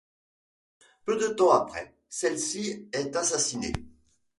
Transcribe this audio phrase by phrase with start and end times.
[1.05, 3.73] Peu de temps après, celle-ci est assassinée.